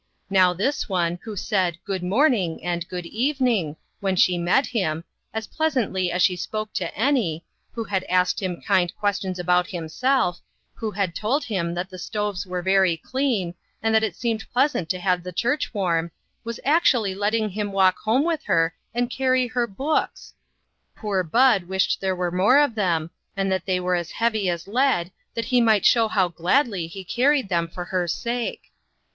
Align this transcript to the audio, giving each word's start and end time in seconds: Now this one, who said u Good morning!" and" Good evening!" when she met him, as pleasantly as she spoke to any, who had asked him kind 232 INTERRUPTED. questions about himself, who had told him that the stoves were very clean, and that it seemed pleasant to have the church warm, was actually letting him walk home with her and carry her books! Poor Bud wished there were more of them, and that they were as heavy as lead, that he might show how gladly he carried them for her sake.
Now 0.31 0.51
this 0.51 0.89
one, 0.89 1.19
who 1.21 1.35
said 1.35 1.75
u 1.75 1.79
Good 1.85 2.01
morning!" 2.01 2.59
and" 2.65 2.87
Good 2.89 3.05
evening!" 3.05 3.75
when 3.99 4.15
she 4.15 4.35
met 4.35 4.65
him, 4.65 5.03
as 5.31 5.45
pleasantly 5.45 6.11
as 6.11 6.23
she 6.23 6.35
spoke 6.35 6.73
to 6.73 6.91
any, 6.97 7.45
who 7.73 7.83
had 7.83 8.03
asked 8.05 8.41
him 8.41 8.63
kind 8.63 8.89
232 8.89 8.95
INTERRUPTED. 8.95 8.99
questions 9.29 9.37
about 9.37 9.67
himself, 9.67 10.41
who 10.73 10.89
had 10.89 11.13
told 11.13 11.43
him 11.43 11.75
that 11.75 11.91
the 11.91 11.99
stoves 11.99 12.47
were 12.47 12.63
very 12.63 12.97
clean, 12.97 13.53
and 13.83 13.93
that 13.93 14.01
it 14.03 14.15
seemed 14.15 14.43
pleasant 14.51 14.89
to 14.89 14.97
have 14.99 15.21
the 15.21 15.31
church 15.31 15.71
warm, 15.71 16.09
was 16.43 16.59
actually 16.65 17.13
letting 17.13 17.47
him 17.51 17.71
walk 17.71 17.99
home 17.99 18.23
with 18.23 18.41
her 18.45 18.73
and 18.95 19.11
carry 19.11 19.45
her 19.45 19.67
books! 19.67 20.33
Poor 20.95 21.21
Bud 21.21 21.65
wished 21.65 22.01
there 22.01 22.15
were 22.15 22.31
more 22.31 22.57
of 22.57 22.73
them, 22.73 23.11
and 23.37 23.51
that 23.51 23.67
they 23.67 23.79
were 23.79 23.93
as 23.93 24.09
heavy 24.09 24.49
as 24.49 24.67
lead, 24.67 25.11
that 25.35 25.45
he 25.45 25.61
might 25.61 25.85
show 25.85 26.07
how 26.07 26.27
gladly 26.27 26.87
he 26.87 27.03
carried 27.03 27.49
them 27.49 27.67
for 27.67 27.85
her 27.85 28.07
sake. 28.07 28.71